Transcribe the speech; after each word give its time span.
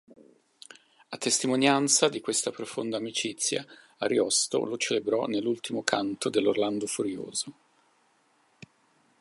A 1.11 1.15
testimonianza 1.19 2.09
di 2.09 2.21
questa 2.21 2.49
profonda 2.49 2.97
amicizia, 2.97 3.63
Ariosto 3.99 4.65
lo 4.65 4.75
celebrò 4.75 5.27
nell’ultimo 5.27 5.83
canto 5.83 6.29
dell’"Orlando 6.29 6.87
Furioso". 6.87 7.53